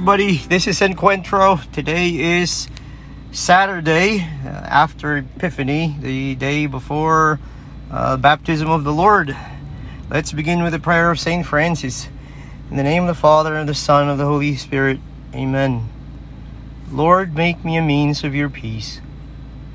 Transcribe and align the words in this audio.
Everybody, 0.00 0.38
this 0.38 0.66
is 0.66 0.80
Encuentro. 0.80 1.70
Today 1.72 2.38
is 2.40 2.68
Saturday 3.32 4.20
uh, 4.22 4.48
after 4.48 5.18
Epiphany, 5.18 5.94
the 6.00 6.34
day 6.36 6.64
before 6.64 7.38
uh, 7.90 8.16
baptism 8.16 8.70
of 8.70 8.82
the 8.84 8.94
Lord. 8.94 9.36
Let's 10.08 10.32
begin 10.32 10.62
with 10.62 10.72
the 10.72 10.78
prayer 10.78 11.10
of 11.10 11.20
Saint 11.20 11.44
Francis. 11.44 12.08
In 12.70 12.78
the 12.78 12.82
name 12.82 13.02
of 13.02 13.08
the 13.08 13.20
Father 13.20 13.54
and 13.54 13.68
the 13.68 13.74
Son 13.74 14.04
and 14.04 14.12
of 14.12 14.16
the 14.16 14.24
Holy 14.24 14.56
Spirit. 14.56 15.00
Amen. 15.34 15.90
Lord, 16.90 17.34
make 17.34 17.62
me 17.62 17.76
a 17.76 17.82
means 17.82 18.24
of 18.24 18.34
your 18.34 18.48
peace. 18.48 19.02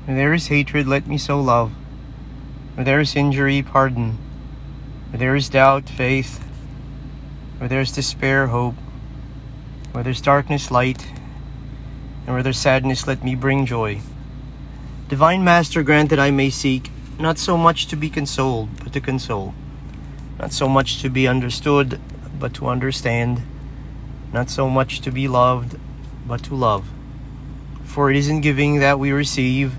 Where 0.06 0.16
there 0.16 0.34
is 0.34 0.48
hatred, 0.48 0.88
let 0.88 1.06
me 1.06 1.18
sow 1.18 1.40
love. 1.40 1.70
Where 2.74 2.84
there 2.84 2.98
is 2.98 3.14
injury, 3.14 3.62
pardon. 3.62 4.18
Where 5.10 5.20
there 5.20 5.36
is 5.36 5.48
doubt, 5.48 5.88
faith. 5.88 6.42
Where 7.58 7.68
there 7.68 7.80
is 7.80 7.92
despair, 7.92 8.48
hope 8.48 8.74
where 9.96 10.04
there's 10.04 10.20
darkness, 10.20 10.70
light, 10.70 11.06
and 12.26 12.34
where 12.34 12.42
there's 12.42 12.58
sadness, 12.58 13.06
let 13.06 13.24
me 13.24 13.34
bring 13.34 13.64
joy. 13.64 13.98
Divine 15.08 15.42
Master, 15.42 15.82
grant 15.82 16.10
that 16.10 16.20
I 16.20 16.30
may 16.30 16.50
seek 16.50 16.90
not 17.18 17.38
so 17.38 17.56
much 17.56 17.86
to 17.86 17.96
be 17.96 18.10
consoled, 18.10 18.68
but 18.84 18.92
to 18.92 19.00
console, 19.00 19.54
not 20.38 20.52
so 20.52 20.68
much 20.68 21.00
to 21.00 21.08
be 21.08 21.26
understood, 21.26 21.98
but 22.38 22.52
to 22.52 22.66
understand, 22.66 23.40
not 24.34 24.50
so 24.50 24.68
much 24.68 25.00
to 25.00 25.10
be 25.10 25.28
loved, 25.28 25.78
but 26.26 26.42
to 26.42 26.54
love. 26.54 26.86
For 27.82 28.10
it 28.10 28.18
is 28.18 28.28
in 28.28 28.42
giving 28.42 28.80
that 28.80 28.98
we 28.98 29.12
receive, 29.12 29.76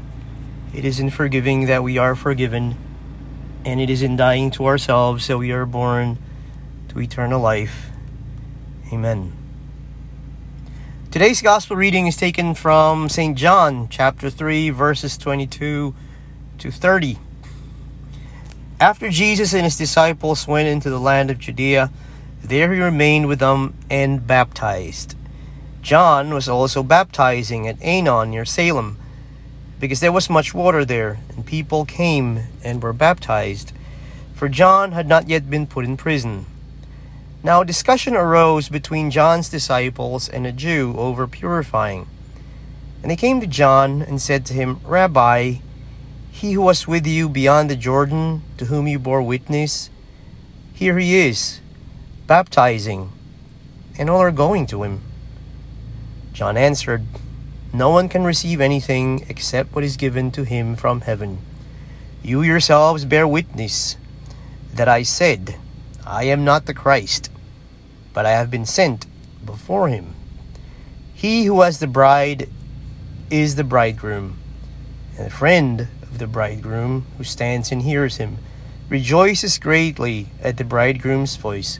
it 0.73 0.84
is 0.84 1.00
in 1.00 1.12
forgiving 1.12 1.68
that 1.68 1.84
we 1.84 2.00
are 2.00 2.16
forgiven, 2.16 2.76
and 3.64 3.80
it 3.80 3.92
is 3.92 4.02
in 4.02 4.16
dying 4.16 4.50
to 4.50 4.66
ourselves 4.66 5.28
that 5.28 5.38
we 5.38 5.52
are 5.52 5.68
born 5.68 6.18
to 6.88 7.00
eternal 7.00 7.40
life. 7.40 7.92
Amen. 8.92 9.47
Today's 11.10 11.42
gospel 11.42 11.78
reading 11.78 12.06
is 12.06 12.18
taken 12.18 12.54
from 12.54 13.08
St. 13.08 13.38
John, 13.38 13.88
chapter 13.88 14.30
3, 14.30 14.72
verses 14.72 15.18
22 15.18 15.96
to 16.58 16.72
30. 16.72 17.18
After 18.82 19.10
Jesus 19.10 19.54
and 19.54 19.64
his 19.64 19.78
disciples 19.78 20.50
went 20.50 20.68
into 20.68 20.90
the 20.90 21.00
land 21.00 21.32
of 21.32 21.40
Judea, 21.40 21.92
there 22.44 22.74
he 22.74 22.82
remained 22.82 23.30
with 23.30 23.40
them 23.40 23.74
and 23.90 24.28
baptized. 24.28 25.16
John 25.82 26.34
was 26.34 26.50
also 26.50 26.84
baptizing 26.84 27.70
at 27.70 27.80
Aenon 27.80 28.32
near 28.32 28.44
Salem, 28.44 28.98
because 29.80 30.02
there 30.02 30.12
was 30.12 30.30
much 30.30 30.54
water 30.54 30.84
there, 30.84 31.20
and 31.30 31.46
people 31.46 31.86
came 31.86 32.42
and 32.66 32.84
were 32.84 32.92
baptized, 32.92 33.72
for 34.36 34.50
John 34.50 34.92
had 34.92 35.08
not 35.08 35.30
yet 35.30 35.50
been 35.50 35.68
put 35.68 35.86
in 35.86 35.96
prison. 35.96 36.46
Now, 37.44 37.64
discussion 37.64 38.16
arose 38.16 38.68
between 38.68 39.12
John's 39.12 39.50
disciples 39.50 40.28
and 40.28 40.46
a 40.46 40.52
Jew 40.52 40.96
over 40.98 41.28
purifying. 41.28 42.08
And 43.02 43.12
they 43.12 43.16
came 43.16 43.40
to 43.42 43.48
John 43.48 44.02
and 44.02 44.22
said 44.22 44.46
to 44.48 44.54
him, 44.54 44.80
Rabbi, 44.84 45.56
he 46.32 46.54
who 46.54 46.62
was 46.62 46.88
with 46.88 47.08
you 47.08 47.30
beyond 47.30 47.70
the 47.70 47.76
Jordan, 47.76 48.44
to 48.58 48.66
whom 48.66 48.88
you 48.88 49.00
bore 49.00 49.22
witness, 49.22 49.90
here 50.74 51.00
he 51.00 51.18
is, 51.18 51.62
baptizing, 52.28 53.11
and 53.98 54.10
all 54.10 54.20
are 54.20 54.32
going 54.32 54.67
to 54.67 54.84
him. 54.84 55.02
John 56.34 56.58
answered, 56.58 57.04
No 57.73 57.90
one 57.90 58.10
can 58.10 58.23
receive 58.23 58.61
anything 58.61 59.26
except 59.30 59.73
what 59.73 59.84
is 59.84 59.98
given 59.98 60.30
to 60.32 60.44
him 60.44 60.76
from 60.76 61.02
heaven. 61.02 61.40
You 62.22 62.44
yourselves 62.44 63.06
bear 63.06 63.28
witness 63.28 63.98
that 64.73 64.88
I 64.88 65.02
said, 65.02 65.56
I 66.06 66.26
am 66.26 66.45
not 66.45 66.67
the 66.67 66.73
Christ, 66.73 67.32
but 68.17 68.26
I 68.26 68.32
have 68.32 68.50
been 68.50 68.66
sent 68.66 69.05
before 69.45 69.89
him. 69.89 70.16
He 71.14 71.45
who 71.45 71.61
has 71.61 71.78
the 71.78 71.86
bride 71.86 72.50
is 73.30 73.54
the 73.58 73.64
bridegroom, 73.64 74.39
and 75.16 75.28
the 75.28 75.30
friend 75.30 75.88
of 76.02 76.17
the 76.17 76.26
bridegroom 76.26 77.05
who 77.20 77.23
stands 77.23 77.72
and 77.72 77.83
hears 77.83 78.17
him 78.17 78.39
rejoices 78.89 79.60
greatly 79.60 80.30
at 80.42 80.58
the 80.58 80.64
bridegroom's 80.64 81.36
voice. 81.36 81.80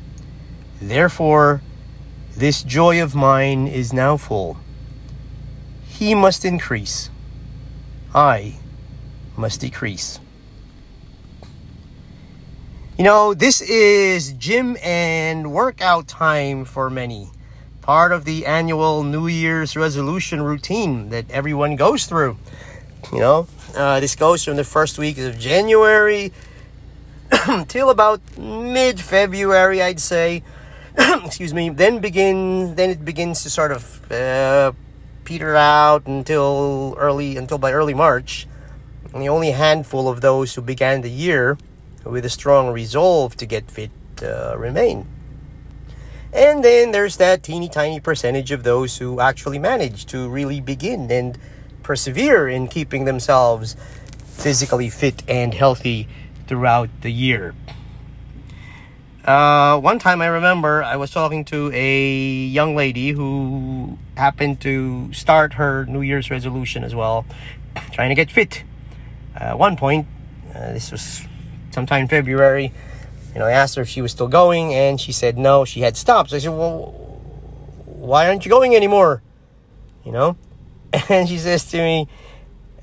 Therefore, 0.80 1.64
this 2.36 2.62
joy 2.62 3.02
of 3.02 3.16
mine 3.16 3.68
is 3.68 3.92
now 3.92 4.16
full. 4.16 4.58
He 5.88 6.14
must 6.14 6.46
increase, 6.46 7.10
I 8.14 8.60
must 9.36 9.62
decrease. 9.62 10.20
You 12.98 13.04
know, 13.04 13.36
this 13.36 13.62
is 13.62 14.34
gym 14.34 14.76
and 14.82 15.52
workout 15.52 16.08
time 16.08 16.66
for 16.66 16.90
many. 16.90 17.30
Part 17.82 18.12
of 18.12 18.26
the 18.26 18.48
annual 18.48 19.04
New 19.04 19.28
Year's 19.28 19.78
resolution 19.78 20.42
routine 20.42 21.10
that 21.10 21.30
everyone 21.30 21.76
goes 21.76 22.08
through. 22.08 22.38
You 23.14 23.20
know, 23.20 23.48
uh, 23.76 24.00
this 24.00 24.16
goes 24.16 24.44
from 24.44 24.56
the 24.56 24.64
first 24.64 24.98
week 24.98 25.20
of 25.20 25.38
January 25.38 26.34
till 27.68 27.92
about 27.92 28.20
mid 28.36 29.00
February, 29.00 29.80
I'd 29.80 30.00
say. 30.00 30.42
Excuse 30.98 31.54
me. 31.54 31.70
Then 31.70 32.00
begin. 32.00 32.74
Then 32.74 32.90
it 32.90 33.06
begins 33.06 33.44
to 33.44 33.52
sort 33.52 33.72
of 33.72 34.12
uh, 34.12 34.72
peter 35.24 35.56
out 35.56 36.08
until 36.08 36.96
early 36.98 37.38
until 37.38 37.60
by 37.60 37.74
early 37.74 37.94
March. 37.94 38.48
The 39.14 39.30
only 39.30 39.52
handful 39.52 40.10
of 40.10 40.22
those 40.22 40.56
who 40.56 40.64
began 40.64 41.02
the 41.02 41.12
year 41.12 41.60
with 42.10 42.26
a 42.26 42.30
strong 42.30 42.70
resolve 42.70 43.36
to 43.38 43.46
get 43.46 43.70
fit 43.70 43.92
uh, 44.22 44.56
remain. 44.58 45.08
And 46.34 46.64
then 46.64 46.92
there's 46.92 47.18
that 47.18 47.44
teeny 47.44 47.70
tiny 47.70 48.00
percentage 48.00 48.52
of 48.52 48.64
those 48.64 48.98
who 48.98 49.20
actually 49.20 49.60
manage 49.60 50.06
to 50.08 50.28
really 50.30 50.60
begin 50.60 51.10
and 51.12 51.38
persevere 51.84 52.48
in 52.48 52.68
keeping 52.68 53.06
themselves 53.06 53.76
physically 54.26 54.90
fit 54.90 55.24
and 55.28 55.54
healthy 55.54 56.08
throughout 56.48 56.90
the 57.02 57.12
year. 57.12 57.56
Uh, 59.28 59.78
one 59.80 60.00
time 60.00 60.22
I 60.22 60.28
remember 60.28 60.82
I 60.84 60.96
was 60.96 61.12
talking 61.12 61.44
to 61.46 61.70
a 61.74 62.46
young 62.46 62.78
lady 62.78 63.12
who 63.12 63.98
happened 64.16 64.62
to 64.62 65.12
start 65.12 65.54
her 65.54 65.86
New 65.86 66.02
Year's 66.02 66.32
resolution 66.32 66.84
as 66.86 66.96
well, 66.96 67.26
trying 67.92 68.10
to 68.10 68.16
get 68.16 68.32
fit. 68.32 68.64
Uh, 69.36 69.46
at 69.46 69.60
one 69.60 69.76
point, 69.76 70.08
uh, 70.56 70.72
this 70.72 70.92
was 70.92 71.27
sometime 71.78 72.02
in 72.02 72.08
February. 72.08 72.74
You 73.34 73.40
know, 73.40 73.46
I 73.46 73.52
asked 73.52 73.76
her 73.76 73.84
if 73.84 73.90
she 73.90 74.02
was 74.02 74.12
still 74.12 74.28
going, 74.28 74.74
and 74.74 75.00
she 75.00 75.12
said 75.12 75.38
no, 75.38 75.64
she 75.64 75.82
had 75.82 75.96
stopped. 75.96 76.32
So 76.32 76.38
I 76.38 76.40
said, 76.40 76.50
well, 76.50 76.90
why 77.86 78.28
aren't 78.28 78.46
you 78.46 78.50
going 78.50 78.76
anymore? 78.76 79.22
You 80.04 80.12
know? 80.12 80.38
And 81.10 81.30
she 81.30 81.38
says 81.38 81.66
to 81.72 81.78
me, 81.78 82.08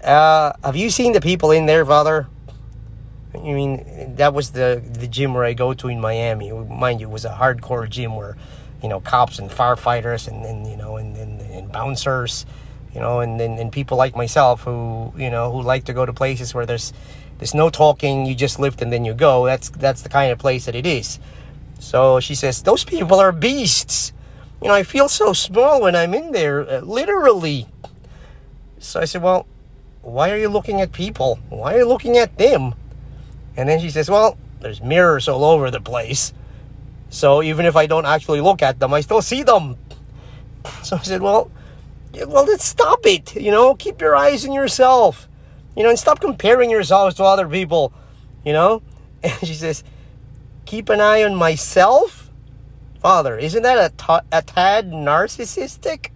uh, 0.05 0.53
have 0.63 0.77
you 0.77 0.91
seen 0.91 1.13
the 1.13 1.21
people 1.21 1.51
in 1.51 1.67
there, 1.67 1.85
Father? 1.85 2.29
I 3.35 3.39
mean, 3.39 4.15
that 4.15 4.33
was 4.33 4.53
the, 4.53 4.81
the 5.03 5.09
gym 5.09 5.35
where 5.35 5.43
I 5.45 5.55
go 5.55 5.75
to 5.75 5.89
in 5.89 6.01
Miami. 6.01 6.53
Mind 6.53 7.01
you, 7.01 7.09
it 7.09 7.11
was 7.11 7.25
a 7.25 7.35
hardcore 7.35 7.89
gym 7.91 8.15
where, 8.15 8.37
you 8.81 8.89
know, 8.89 9.01
cops 9.01 9.41
and 9.41 9.51
firefighters 9.51 10.29
and, 10.29 10.45
and 10.45 10.69
you 10.71 10.77
know, 10.77 10.99
and, 10.99 11.17
and, 11.17 11.41
and 11.41 11.73
bouncers, 11.73 12.47
you 12.95 13.01
know, 13.01 13.19
and, 13.19 13.41
and, 13.41 13.59
and 13.59 13.73
people 13.73 13.97
like 13.97 14.15
myself 14.15 14.61
who, 14.63 15.13
you 15.17 15.31
know, 15.31 15.51
who 15.51 15.63
like 15.63 15.85
to 15.87 15.95
go 15.95 16.07
to 16.07 16.13
places 16.13 16.55
where 16.55 16.67
there's 16.67 16.93
there's 17.39 17.55
no 17.55 17.71
talking, 17.71 18.27
you 18.27 18.35
just 18.35 18.59
lift 18.59 18.81
and 18.83 18.93
then 18.93 19.05
you 19.05 19.15
go. 19.15 19.47
That's 19.47 19.71
that's 19.71 20.03
the 20.03 20.09
kind 20.09 20.33
of 20.33 20.39
place 20.39 20.67
that 20.67 20.75
it 20.75 20.87
is. 20.87 21.19
So 21.79 22.21
she 22.21 22.35
says, 22.35 22.63
Those 22.63 22.85
people 22.85 23.21
are 23.21 23.33
beasts. 23.33 24.13
You 24.63 24.69
know, 24.69 24.75
I 24.75 24.83
feel 24.83 25.09
so 25.09 25.33
small 25.33 25.83
when 25.83 25.95
I'm 25.95 26.15
in 26.15 26.33
there, 26.33 26.69
uh, 26.69 26.81
literally. 26.81 27.67
So 28.79 29.01
I 29.01 29.05
said, 29.05 29.23
Well, 29.23 29.47
why 30.03 30.31
are 30.31 30.39
you 30.39 30.49
looking 30.49 30.81
at 30.81 30.93
people? 30.93 31.39
Why 31.51 31.75
are 31.75 31.79
you 31.79 31.89
looking 31.89 32.17
at 32.17 32.39
them? 32.39 32.75
And 33.57 33.69
then 33.69 33.81
she 33.81 33.91
says, 33.91 34.09
Well, 34.09 34.39
there's 34.61 34.81
mirrors 34.81 35.29
all 35.29 35.45
over 35.45 35.71
the 35.71 35.81
place. 35.81 36.33
So 37.11 37.43
even 37.43 37.67
if 37.67 37.77
I 37.77 37.87
don't 37.87 38.07
actually 38.07 38.41
look 38.41 38.63
at 38.63 38.81
them, 38.81 38.95
I 38.95 39.01
still 39.01 39.23
see 39.23 39.43
them. 39.43 39.77
So 40.83 40.97
I 40.97 41.03
said, 41.03 41.21
Well, 41.21 41.51
well, 42.27 42.45
let's 42.45 42.65
stop 42.65 43.05
it. 43.05 43.37
You 43.37 43.51
know, 43.51 43.75
keep 43.75 44.01
your 44.01 44.17
eyes 44.17 44.47
on 44.47 44.53
yourself. 44.53 45.29
You 45.77 45.83
know, 45.83 45.91
and 45.91 45.99
stop 45.99 46.21
comparing 46.21 46.71
yourselves 46.71 47.17
to 47.17 47.25
other 47.25 47.49
people, 47.49 47.93
you 48.45 48.53
know? 48.53 48.83
And 49.23 49.39
she 49.47 49.55
says, 49.55 49.83
keep 50.67 50.91
an 50.91 51.01
eye 51.01 51.25
on 51.25 51.35
myself? 51.35 52.31
Father, 53.01 53.39
isn't 53.39 53.63
that 53.63 53.79
a, 53.79 53.95
t- 53.97 54.29
a 54.33 54.43
tad 54.43 54.91
narcissistic? 54.91 56.11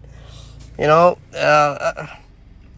You 0.79 0.87
know, 0.87 1.19
uh, 1.35 1.37
uh, 1.37 2.07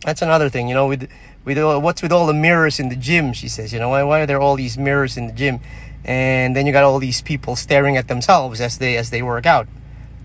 that's 0.04 0.22
another 0.22 0.48
thing, 0.48 0.68
you 0.68 0.74
know, 0.74 0.86
with, 0.86 1.10
with 1.44 1.58
all, 1.58 1.80
what's 1.80 2.00
with 2.00 2.12
all 2.12 2.26
the 2.26 2.34
mirrors 2.34 2.80
in 2.80 2.88
the 2.88 2.96
gym, 2.96 3.32
she 3.32 3.48
says, 3.48 3.72
you 3.72 3.78
know, 3.78 3.88
why, 3.88 4.02
why 4.02 4.20
are 4.20 4.26
there 4.26 4.40
all 4.40 4.56
these 4.56 4.78
mirrors 4.78 5.16
in 5.16 5.26
the 5.26 5.32
gym? 5.32 5.60
And 6.04 6.56
then 6.56 6.66
you 6.66 6.72
got 6.72 6.84
all 6.84 6.98
these 6.98 7.22
people 7.22 7.56
staring 7.56 7.96
at 7.96 8.08
themselves 8.08 8.60
as 8.60 8.78
they, 8.78 8.96
as 8.96 9.10
they 9.10 9.22
work 9.22 9.46
out. 9.46 9.66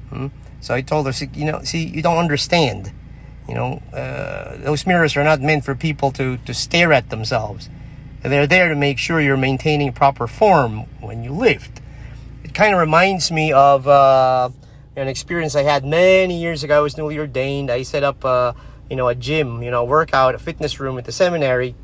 Hmm? 0.10 0.28
So 0.62 0.74
I 0.74 0.81
told 0.81 1.06
her, 1.06 1.25
you 1.34 1.46
know, 1.46 1.62
see, 1.63 1.86
you 1.86 2.01
don't 2.01 2.18
understand 2.18 2.92
you 3.48 3.54
know, 3.54 3.82
uh, 3.94 4.58
those 4.58 4.86
mirrors 4.88 5.16
are 5.16 5.24
not 5.24 5.42
meant 5.42 5.64
for 5.66 5.76
people 5.76 6.12
to, 6.14 6.38
to 6.38 6.54
stare 6.54 6.92
at 6.94 7.10
themselves. 7.10 7.70
They're 8.24 8.48
there 8.48 8.70
to 8.70 8.76
make 8.76 8.98
sure 8.98 9.22
you're 9.22 9.38
maintaining 9.38 9.94
proper 9.94 10.26
form 10.26 10.86
when 11.00 11.24
you 11.24 11.32
lift. 11.32 11.82
It 12.44 12.56
kind 12.56 12.74
of 12.74 12.80
reminds 12.80 13.32
me 13.32 13.52
of 13.52 13.88
uh, 13.88 14.50
an 14.96 15.08
experience 15.08 15.56
I 15.56 15.62
had 15.62 15.86
many 15.86 16.40
years 16.40 16.64
ago. 16.64 16.78
I 16.78 16.82
was 16.82 16.98
newly 16.98 17.20
ordained. 17.20 17.70
I 17.70 17.84
set 17.84 18.04
up 18.04 18.24
a, 18.24 18.56
you 18.90 18.96
know, 18.96 19.08
a 19.10 19.16
gym, 19.16 19.62
you 19.62 19.70
know, 19.70 19.82
a 19.82 19.86
workout, 19.86 20.34
a 20.34 20.40
fitness 20.40 20.80
room 20.80 20.98
at 20.98 21.06
the 21.06 21.12
seminary. 21.12 21.76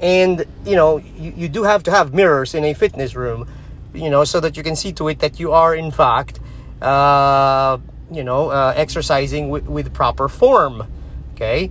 And, 0.00 0.44
you 0.64 0.76
know, 0.76 0.98
you, 0.98 1.32
you 1.36 1.48
do 1.48 1.64
have 1.64 1.82
to 1.84 1.90
have 1.90 2.14
mirrors 2.14 2.54
in 2.54 2.64
a 2.64 2.74
fitness 2.74 3.16
room, 3.16 3.48
you 3.92 4.10
know, 4.10 4.22
so 4.22 4.38
that 4.40 4.56
you 4.56 4.62
can 4.62 4.76
see 4.76 4.92
to 4.92 5.08
it 5.08 5.18
that 5.18 5.40
you 5.40 5.52
are, 5.52 5.74
in 5.74 5.90
fact, 5.90 6.38
uh, 6.80 7.78
you 8.10 8.24
know, 8.24 8.50
uh, 8.50 8.72
exercising 8.76 9.48
with, 9.48 9.66
with 9.66 9.92
proper 9.92 10.28
form. 10.28 10.86
Okay. 11.34 11.70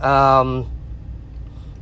Um, 0.00 0.70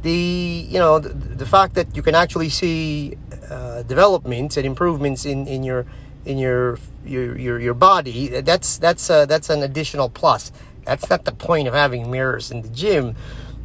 the 0.05 0.67
you 0.69 0.79
know 0.79 1.01
the, 1.01 1.09
the 1.09 1.47
fact 1.47 1.75
that 1.75 1.97
you 1.97 2.03
can 2.03 2.15
actually 2.15 2.51
see 2.51 3.17
uh, 3.51 3.83
developments 3.83 4.56
and 4.56 4.67
improvements 4.67 5.25
in, 5.25 5.47
in 5.49 5.65
your 5.65 5.87
in 6.25 6.39
your 6.39 6.79
your 7.05 7.37
your, 7.37 7.59
your 7.59 7.75
body 7.75 8.29
that's 8.43 8.79
that's 8.79 9.11
uh, 9.11 9.27
that's 9.27 9.51
an 9.51 9.62
additional 9.62 10.09
plus 10.09 10.53
that's 10.85 11.09
not 11.11 11.25
the 11.25 11.33
point 11.33 11.67
of 11.67 11.75
having 11.75 12.11
mirrors 12.11 12.50
in 12.50 12.62
the 12.62 12.69
gym 12.69 13.17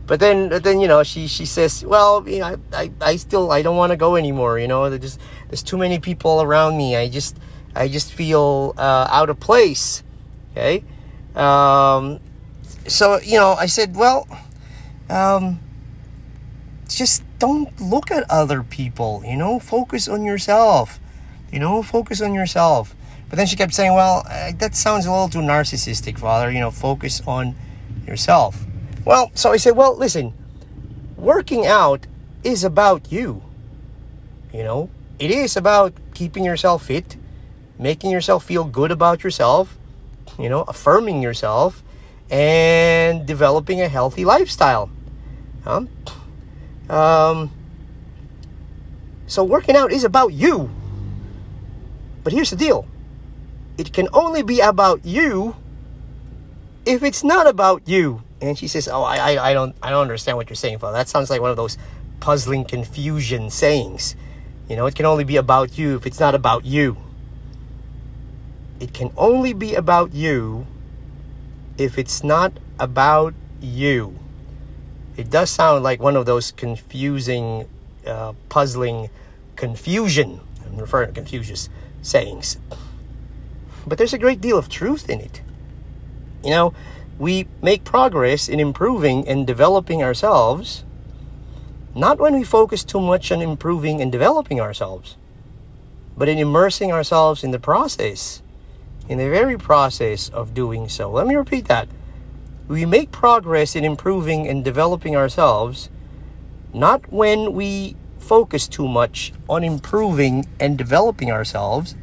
but 0.07 0.19
then 0.19 0.50
then 0.63 0.80
you 0.80 0.88
know 0.88 1.03
she 1.03 1.27
she 1.27 1.45
says 1.45 1.85
well 1.85 2.27
you 2.27 2.39
know 2.39 2.57
I, 2.74 2.81
I, 2.83 2.92
I 3.01 3.15
still 3.18 3.51
I 3.51 3.62
don't 3.62 3.77
want 3.77 3.92
to 3.92 3.97
go 3.97 4.15
anymore 4.15 4.59
you 4.59 4.68
know 4.68 4.89
there's 4.89 5.19
there's 5.50 5.63
too 5.63 5.77
many 5.77 6.00
people 6.00 6.42
around 6.42 6.77
me 6.77 6.95
I 6.95 7.09
just 7.09 7.38
I 7.75 7.88
just 7.88 8.13
feel 8.13 8.74
uh, 8.77 9.07
out 9.12 9.30
of 9.30 9.39
place 9.39 10.03
okay? 10.59 10.83
Um, 11.35 12.19
so 12.88 13.19
you 13.21 13.38
know 13.38 13.53
I 13.53 13.65
said 13.65 13.95
well 13.95 14.27
um, 15.09 15.59
just 16.88 17.23
don't 17.39 17.79
look 17.79 18.11
at 18.11 18.29
other 18.29 18.63
people, 18.63 19.23
you 19.25 19.38
know, 19.38 19.59
focus 19.59 20.07
on 20.07 20.23
yourself, 20.23 21.00
you 21.51 21.59
know, 21.59 21.81
focus 21.81 22.21
on 22.21 22.33
yourself. 22.33 22.95
But 23.29 23.38
then 23.38 23.47
she 23.47 23.56
kept 23.56 23.73
saying, 23.73 23.94
well, 23.94 24.23
uh, 24.29 24.51
that 24.57 24.75
sounds 24.75 25.06
a 25.06 25.11
little 25.11 25.29
too 25.29 25.39
narcissistic, 25.39 26.19
Father, 26.19 26.51
you 26.51 26.59
know, 26.59 26.71
focus 26.71 27.21
on 27.27 27.56
yourself. 28.06 28.65
Well, 29.06 29.31
so 29.33 29.51
I 29.51 29.57
said, 29.57 29.75
well, 29.75 29.95
listen, 29.95 30.33
working 31.15 31.65
out 31.65 32.06
is 32.44 32.63
about 32.63 33.11
you, 33.11 33.41
you 34.53 34.63
know, 34.63 34.89
it 35.19 35.31
is 35.31 35.56
about 35.56 35.94
keeping 36.13 36.44
yourself 36.44 36.85
fit, 36.85 37.17
making 37.77 38.11
yourself 38.11 38.44
feel 38.45 38.63
good 38.63 38.91
about 38.91 39.23
yourself, 39.23 39.77
you 40.39 40.50
know, 40.50 40.62
affirming 40.62 41.21
yourself, 41.21 41.83
and 42.30 43.25
developing 43.25 43.81
a 43.81 43.89
healthy 43.89 44.25
lifestyle. 44.25 44.89
Um, 45.65 45.89
um, 46.89 47.51
so 49.27 49.44
working 49.44 49.75
out 49.75 49.91
is 49.91 50.03
about 50.03 50.33
you. 50.33 50.69
But 52.24 52.33
here's 52.33 52.50
the 52.50 52.56
deal. 52.56 52.88
It 53.77 53.94
can 53.94 54.07
only 54.13 54.41
be 54.41 54.59
about 54.59 55.06
you 55.06 55.56
if 56.85 57.03
it's 57.03 57.24
not 57.24 57.47
about 57.47 57.88
you. 57.88 58.24
And 58.42 58.57
she 58.57 58.68
says, 58.68 58.88
"Oh, 58.88 59.03
I, 59.03 59.18
I, 59.18 59.50
I 59.50 59.53
don't, 59.53 59.75
I 59.83 59.89
don't 59.89 60.01
understand 60.01 60.38
what 60.38 60.50
you're 60.50 60.56
saying, 60.56 60.80
Father. 60.80 60.97
That 60.97 61.09
sounds 61.09 61.30
like 61.30 61.42
one 61.42 61.51
of 61.51 61.57
those 61.57 61.77
puzzling 62.19 62.65
confusion 62.65 63.50
sayings. 63.50 64.15
You 64.69 64.75
know, 64.75 64.85
it 64.85 64.95
can 64.95 65.06
only 65.06 65.24
be 65.24 65.38
about 65.38 65.77
you 65.77 65.95
if 65.95 66.06
it's 66.06 66.19
not 66.19 66.35
about 66.35 66.65
you. 66.65 66.97
It 68.79 68.93
can 68.93 69.11
only 69.17 69.53
be 69.53 69.75
about 69.75 70.13
you 70.13 70.65
if 71.77 71.97
it's 71.97 72.23
not 72.23 72.53
about 72.79 73.33
you." 73.61 74.17
It 75.17 75.29
does 75.29 75.49
sound 75.49 75.83
like 75.83 76.01
one 76.01 76.15
of 76.15 76.25
those 76.25 76.51
confusing, 76.51 77.67
uh, 78.07 78.33
puzzling 78.47 79.09
confusion. 79.55 80.39
I'm 80.65 80.77
referring 80.77 81.09
to 81.09 81.13
Confucius 81.13 81.69
sayings. 82.01 82.57
But 83.85 83.97
there's 83.97 84.13
a 84.13 84.17
great 84.17 84.39
deal 84.39 84.57
of 84.57 84.69
truth 84.69 85.09
in 85.09 85.19
it. 85.19 85.41
You 86.43 86.51
know, 86.51 86.73
we 87.17 87.47
make 87.61 87.83
progress 87.83 88.47
in 88.47 88.59
improving 88.61 89.27
and 89.27 89.45
developing 89.45 90.01
ourselves 90.01 90.85
not 91.95 92.19
when 92.19 92.35
we 92.35 92.43
focus 92.43 92.83
too 92.83 93.01
much 93.01 93.31
on 93.31 93.41
improving 93.41 93.99
and 94.01 94.11
developing 94.11 94.61
ourselves, 94.61 95.17
but 96.15 96.29
in 96.29 96.37
immersing 96.37 96.91
ourselves 96.91 97.43
in 97.43 97.51
the 97.51 97.59
process, 97.59 98.41
in 99.09 99.17
the 99.17 99.27
very 99.27 99.57
process 99.57 100.29
of 100.29 100.53
doing 100.53 100.88
so. 100.88 101.11
Let 101.11 101.27
me 101.27 101.35
repeat 101.35 101.67
that 101.67 101.89
we 102.67 102.85
make 102.85 103.11
progress 103.11 103.75
in 103.75 103.83
improving 103.83 104.47
and 104.47 104.63
developing 104.63 105.15
ourselves 105.15 105.89
not 106.71 107.11
when 107.11 107.53
we 107.53 107.95
focus 108.19 108.67
too 108.67 108.88
much 108.88 109.33
on 109.50 109.63
improving 109.63 110.45
and 110.59 110.77
developing 110.77 111.31
ourselves, 111.31 111.95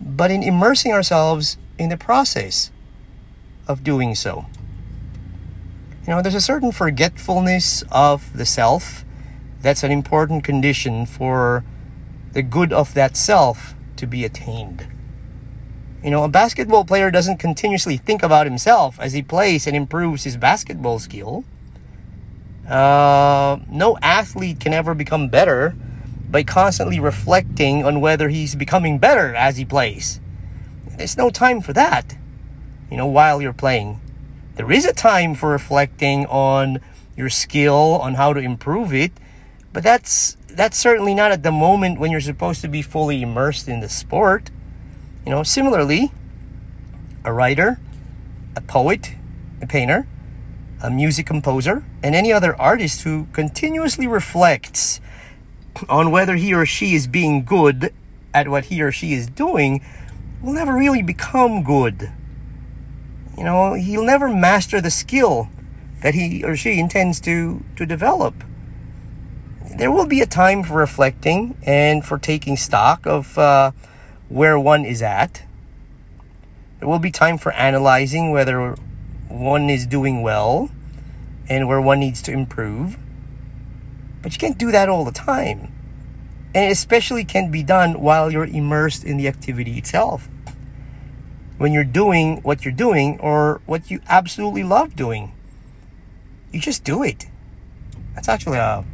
but 0.00 0.32
in 0.32 0.42
immersing 0.42 0.92
ourselves 0.92 1.56
in 1.78 1.88
the 1.88 1.96
process 1.96 2.72
of 3.68 3.84
doing 3.84 4.16
so. 4.16 4.46
You 6.06 6.14
know, 6.14 6.20
there's 6.20 6.34
a 6.34 6.40
certain 6.40 6.72
forgetfulness 6.72 7.84
of 7.92 8.36
the 8.36 8.44
self 8.44 9.04
that's 9.62 9.84
an 9.84 9.92
important 9.92 10.42
condition 10.42 11.06
for 11.06 11.64
the 12.32 12.42
good 12.42 12.72
of 12.72 12.92
that 12.94 13.16
self 13.16 13.74
to 13.96 14.06
be 14.06 14.24
attained. 14.24 14.88
You 16.04 16.10
know, 16.10 16.22
a 16.22 16.28
basketball 16.28 16.84
player 16.84 17.10
doesn't 17.10 17.38
continuously 17.38 17.96
think 17.96 18.22
about 18.22 18.46
himself 18.46 19.00
as 19.00 19.14
he 19.14 19.22
plays 19.22 19.66
and 19.66 19.74
improves 19.74 20.24
his 20.24 20.36
basketball 20.36 20.98
skill. 20.98 21.44
Uh, 22.68 23.58
no 23.70 23.96
athlete 24.02 24.60
can 24.60 24.74
ever 24.74 24.92
become 24.92 25.28
better 25.28 25.74
by 26.30 26.42
constantly 26.42 27.00
reflecting 27.00 27.86
on 27.86 28.02
whether 28.02 28.28
he's 28.28 28.54
becoming 28.54 28.98
better 28.98 29.34
as 29.34 29.56
he 29.56 29.64
plays. 29.64 30.20
There's 30.98 31.16
no 31.16 31.30
time 31.30 31.62
for 31.62 31.72
that, 31.72 32.18
you 32.90 32.98
know, 32.98 33.06
while 33.06 33.40
you're 33.40 33.54
playing. 33.54 33.98
There 34.56 34.70
is 34.70 34.84
a 34.84 34.92
time 34.92 35.34
for 35.34 35.48
reflecting 35.48 36.26
on 36.26 36.80
your 37.16 37.30
skill, 37.30 37.98
on 38.02 38.14
how 38.14 38.34
to 38.34 38.40
improve 38.40 38.92
it, 38.92 39.12
but 39.72 39.82
that's 39.82 40.36
that's 40.48 40.76
certainly 40.76 41.14
not 41.14 41.32
at 41.32 41.42
the 41.42 41.50
moment 41.50 41.98
when 41.98 42.10
you're 42.10 42.20
supposed 42.20 42.60
to 42.60 42.68
be 42.68 42.82
fully 42.82 43.22
immersed 43.22 43.68
in 43.68 43.80
the 43.80 43.88
sport. 43.88 44.50
You 45.24 45.30
know, 45.30 45.42
similarly, 45.42 46.12
a 47.24 47.32
writer, 47.32 47.80
a 48.54 48.60
poet, 48.60 49.14
a 49.62 49.66
painter, 49.66 50.06
a 50.82 50.90
music 50.90 51.26
composer, 51.26 51.82
and 52.02 52.14
any 52.14 52.32
other 52.32 52.54
artist 52.60 53.02
who 53.02 53.26
continuously 53.32 54.06
reflects 54.06 55.00
on 55.88 56.10
whether 56.10 56.36
he 56.36 56.52
or 56.52 56.66
she 56.66 56.94
is 56.94 57.06
being 57.06 57.44
good 57.44 57.92
at 58.34 58.48
what 58.48 58.66
he 58.66 58.82
or 58.82 58.92
she 58.92 59.14
is 59.14 59.28
doing 59.28 59.82
will 60.42 60.52
never 60.52 60.74
really 60.74 61.02
become 61.02 61.62
good. 61.62 62.10
You 63.38 63.44
know, 63.44 63.74
he'll 63.74 64.04
never 64.04 64.28
master 64.28 64.80
the 64.80 64.90
skill 64.90 65.48
that 66.02 66.14
he 66.14 66.44
or 66.44 66.54
she 66.54 66.78
intends 66.78 67.18
to, 67.22 67.64
to 67.76 67.86
develop. 67.86 68.34
There 69.76 69.90
will 69.90 70.06
be 70.06 70.20
a 70.20 70.26
time 70.26 70.62
for 70.62 70.74
reflecting 70.74 71.56
and 71.64 72.04
for 72.04 72.18
taking 72.18 72.56
stock 72.56 73.06
of 73.06 73.38
uh, 73.38 73.72
where 74.34 74.58
one 74.58 74.84
is 74.84 75.00
at. 75.00 75.44
There 76.80 76.88
will 76.88 76.98
be 76.98 77.12
time 77.12 77.38
for 77.38 77.52
analyzing 77.52 78.32
whether 78.32 78.74
one 79.28 79.70
is 79.70 79.86
doing 79.86 80.22
well 80.22 80.72
and 81.48 81.68
where 81.68 81.80
one 81.80 82.00
needs 82.00 82.20
to 82.22 82.32
improve. 82.32 82.98
But 84.22 84.32
you 84.32 84.38
can't 84.40 84.58
do 84.58 84.72
that 84.72 84.88
all 84.88 85.04
the 85.04 85.12
time. 85.12 85.72
And 86.52 86.64
it 86.64 86.72
especially 86.72 87.24
can't 87.24 87.52
be 87.52 87.62
done 87.62 88.00
while 88.00 88.28
you're 88.28 88.44
immersed 88.44 89.04
in 89.04 89.18
the 89.18 89.28
activity 89.28 89.78
itself. 89.78 90.28
When 91.56 91.72
you're 91.72 91.84
doing 91.84 92.38
what 92.38 92.64
you're 92.64 92.74
doing 92.74 93.20
or 93.20 93.60
what 93.66 93.88
you 93.88 94.00
absolutely 94.08 94.64
love 94.64 94.96
doing, 94.96 95.32
you 96.50 96.58
just 96.58 96.82
do 96.82 97.04
it. 97.04 97.26
That's 98.16 98.28
actually 98.28 98.58
a 98.58 98.84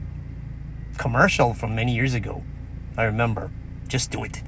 commercial 0.98 1.54
from 1.54 1.74
many 1.74 1.94
years 1.94 2.12
ago. 2.12 2.42
I 2.94 3.04
remember. 3.04 3.50
Just 3.88 4.10
do 4.10 4.22
it 4.22 4.42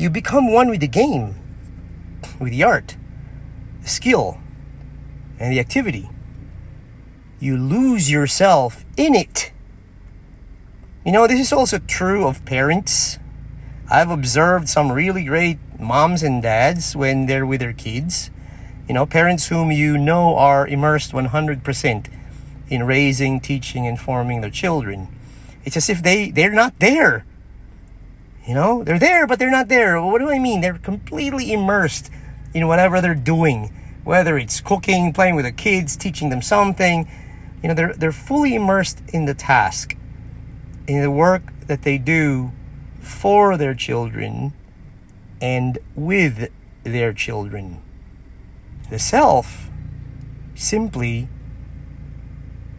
you 0.00 0.08
become 0.08 0.50
one 0.50 0.70
with 0.70 0.80
the 0.80 0.88
game, 0.88 1.34
with 2.38 2.52
the 2.52 2.62
art, 2.62 2.96
the 3.82 3.88
skill, 3.88 4.38
and 5.38 5.52
the 5.52 5.60
activity. 5.60 6.08
You 7.38 7.58
lose 7.58 8.10
yourself 8.10 8.86
in 8.96 9.14
it. 9.14 9.52
You 11.04 11.12
know, 11.12 11.26
this 11.26 11.38
is 11.38 11.52
also 11.52 11.78
true 11.78 12.26
of 12.26 12.46
parents. 12.46 13.18
I've 13.90 14.08
observed 14.08 14.70
some 14.70 14.90
really 14.90 15.24
great 15.24 15.58
moms 15.78 16.22
and 16.22 16.42
dads 16.42 16.96
when 16.96 17.26
they're 17.26 17.44
with 17.44 17.60
their 17.60 17.74
kids. 17.74 18.30
You 18.88 18.94
know, 18.94 19.04
parents 19.04 19.48
whom 19.48 19.70
you 19.70 19.98
know 19.98 20.34
are 20.34 20.66
immersed 20.66 21.12
100% 21.12 22.06
in 22.70 22.82
raising, 22.84 23.38
teaching, 23.38 23.86
and 23.86 24.00
forming 24.00 24.40
their 24.40 24.50
children. 24.50 25.08
It's 25.62 25.76
as 25.76 25.90
if 25.90 26.02
they, 26.02 26.30
they're 26.30 26.50
not 26.50 26.78
there 26.78 27.26
you 28.50 28.56
know, 28.56 28.82
they're 28.82 28.98
there, 28.98 29.28
but 29.28 29.38
they're 29.38 29.48
not 29.48 29.68
there. 29.68 30.02
What 30.02 30.18
do 30.18 30.28
I 30.28 30.40
mean? 30.40 30.60
They're 30.60 30.74
completely 30.76 31.52
immersed 31.52 32.10
in 32.52 32.66
whatever 32.66 33.00
they're 33.00 33.14
doing, 33.14 33.72
whether 34.02 34.36
it's 34.36 34.60
cooking, 34.60 35.12
playing 35.12 35.36
with 35.36 35.44
the 35.44 35.52
kids, 35.52 35.96
teaching 35.96 36.30
them 36.30 36.42
something. 36.42 37.08
You 37.62 37.68
know, 37.68 37.74
they're, 37.74 37.92
they're 37.92 38.10
fully 38.10 38.56
immersed 38.56 39.02
in 39.12 39.26
the 39.26 39.34
task, 39.34 39.96
in 40.88 41.00
the 41.00 41.12
work 41.12 41.44
that 41.68 41.82
they 41.82 41.96
do 41.96 42.50
for 42.98 43.56
their 43.56 43.72
children, 43.72 44.52
and 45.40 45.78
with 45.94 46.50
their 46.82 47.12
children. 47.12 47.80
The 48.90 48.98
self 48.98 49.70
simply 50.56 51.28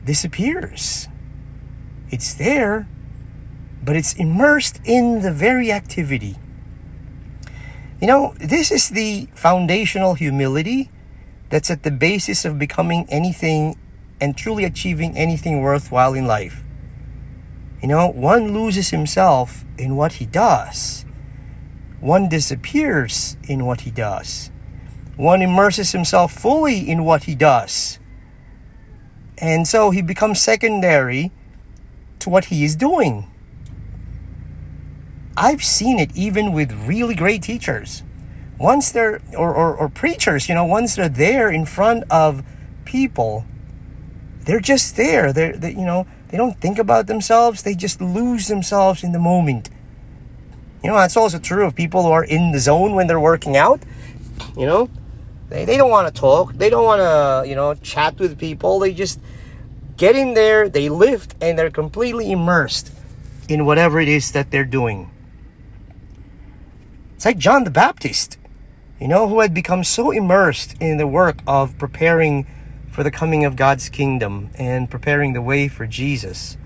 disappears. 0.03 1.07
It's 2.09 2.33
there, 2.33 2.89
but 3.83 3.95
it's 3.95 4.13
immersed 4.13 4.79
in 4.85 5.21
the 5.21 5.31
very 5.31 5.71
activity. 5.71 6.37
You 7.99 8.07
know, 8.07 8.33
this 8.39 8.71
is 8.71 8.89
the 8.89 9.27
foundational 9.35 10.15
humility 10.15 10.89
that's 11.49 11.69
at 11.69 11.83
the 11.83 11.91
basis 11.91 12.45
of 12.45 12.57
becoming 12.57 13.05
anything 13.09 13.77
and 14.19 14.37
truly 14.37 14.63
achieving 14.63 15.17
anything 15.17 15.61
worthwhile 15.61 16.13
in 16.13 16.25
life. 16.25 16.63
You 17.81 17.87
know, 17.87 18.07
one 18.07 18.53
loses 18.53 18.89
himself 18.89 19.65
in 19.77 19.95
what 19.95 20.13
he 20.13 20.25
does. 20.25 21.05
One 21.99 22.29
disappears 22.29 23.37
in 23.47 23.65
what 23.65 23.81
he 23.81 23.91
does. 23.91 24.51
One 25.17 25.41
immerses 25.41 25.91
himself 25.91 26.31
fully 26.31 26.89
in 26.89 27.03
what 27.03 27.23
he 27.23 27.35
does. 27.35 27.99
And 29.37 29.67
so 29.67 29.89
he 29.89 30.01
becomes 30.01 30.39
secondary 30.39 31.31
to 32.19 32.29
what 32.29 32.45
he 32.45 32.63
is 32.63 32.75
doing. 32.75 33.30
I've 35.37 35.63
seen 35.63 35.99
it 35.99 36.15
even 36.15 36.51
with 36.51 36.71
really 36.87 37.15
great 37.15 37.41
teachers. 37.41 38.03
Once 38.59 38.91
they're, 38.91 39.21
or, 39.35 39.53
or, 39.53 39.75
or 39.75 39.89
preachers, 39.89 40.47
you 40.47 40.55
know, 40.55 40.65
once 40.65 40.95
they're 40.95 41.09
there 41.09 41.49
in 41.49 41.65
front 41.65 42.03
of 42.11 42.43
people, 42.85 43.45
they're 44.45 44.59
just 44.59 44.95
there. 44.97 45.33
They're, 45.33 45.57
they, 45.57 45.71
you 45.71 45.85
know, 45.85 46.05
they 46.27 46.37
don't 46.37 46.59
think 46.59 46.77
about 46.77 47.07
themselves. 47.07 47.63
They 47.63 47.75
just 47.75 48.01
lose 48.01 48.47
themselves 48.47 49.03
in 49.03 49.11
the 49.11 49.19
moment. 49.19 49.69
You 50.83 50.89
know, 50.89 50.97
that's 50.97 51.17
also 51.17 51.39
true 51.39 51.65
of 51.65 51.75
people 51.75 52.03
who 52.03 52.11
are 52.11 52.23
in 52.23 52.51
the 52.51 52.59
zone 52.59 52.93
when 52.93 53.07
they're 53.07 53.19
working 53.19 53.55
out. 53.55 53.81
You 54.57 54.65
know, 54.65 54.89
they, 55.49 55.65
they 55.65 55.77
don't 55.77 55.91
want 55.91 56.13
to 56.13 56.19
talk. 56.19 56.53
They 56.53 56.69
don't 56.69 56.85
want 56.85 57.01
to, 57.01 57.49
you 57.49 57.55
know, 57.55 57.73
chat 57.75 58.19
with 58.19 58.39
people. 58.39 58.79
They 58.79 58.93
just 58.93 59.19
get 59.97 60.15
in 60.15 60.33
there, 60.33 60.67
they 60.69 60.89
lift, 60.89 61.35
and 61.41 61.57
they're 61.57 61.69
completely 61.69 62.31
immersed 62.31 62.91
in 63.47 63.65
whatever 63.65 63.99
it 63.99 64.07
is 64.07 64.31
that 64.31 64.49
they're 64.49 64.65
doing. 64.65 65.11
It's 67.21 67.25
like 67.27 67.37
John 67.37 67.65
the 67.65 67.69
Baptist, 67.69 68.39
you 68.99 69.07
know, 69.07 69.27
who 69.27 69.41
had 69.41 69.53
become 69.53 69.83
so 69.83 70.09
immersed 70.09 70.75
in 70.81 70.97
the 70.97 71.05
work 71.05 71.37
of 71.45 71.77
preparing 71.77 72.47
for 72.89 73.03
the 73.03 73.11
coming 73.11 73.45
of 73.45 73.55
God's 73.55 73.89
kingdom 73.89 74.49
and 74.55 74.89
preparing 74.89 75.33
the 75.33 75.41
way 75.43 75.67
for 75.67 75.85
Jesus 75.85 76.57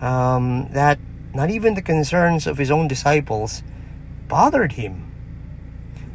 um, 0.00 0.68
that 0.70 1.00
not 1.34 1.50
even 1.50 1.74
the 1.74 1.82
concerns 1.82 2.46
of 2.46 2.56
his 2.56 2.70
own 2.70 2.86
disciples 2.86 3.64
bothered 4.28 4.74
him. 4.74 5.10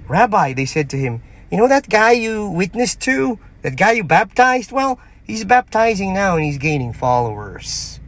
Rabbi, 0.07 0.53
they 0.53 0.65
said 0.65 0.89
to 0.91 0.97
him, 0.97 1.21
you 1.51 1.57
know 1.57 1.67
that 1.67 1.89
guy 1.89 2.11
you 2.11 2.47
witnessed 2.47 3.01
to? 3.01 3.39
That 3.61 3.75
guy 3.75 3.91
you 3.91 4.05
baptized? 4.05 4.71
Well, 4.71 5.01
he's 5.21 5.43
baptizing 5.43 6.13
now 6.13 6.37
and 6.37 6.45
he's 6.45 6.57
gaining 6.57 6.93
followers. 6.93 7.99